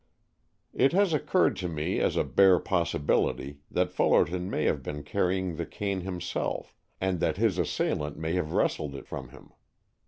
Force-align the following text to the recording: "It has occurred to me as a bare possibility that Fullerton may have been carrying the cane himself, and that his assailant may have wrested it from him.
"It 0.73 0.93
has 0.93 1.13
occurred 1.13 1.55
to 1.57 1.67
me 1.69 1.99
as 1.99 2.15
a 2.15 2.23
bare 2.23 2.57
possibility 2.57 3.59
that 3.69 3.91
Fullerton 3.91 4.49
may 4.49 4.63
have 4.63 4.81
been 4.81 5.03
carrying 5.03 5.57
the 5.57 5.65
cane 5.67 6.01
himself, 6.01 6.73
and 6.99 7.19
that 7.19 7.37
his 7.37 7.59
assailant 7.59 8.17
may 8.17 8.33
have 8.33 8.51
wrested 8.51 8.95
it 8.95 9.05
from 9.07 9.29
him. 9.29 9.51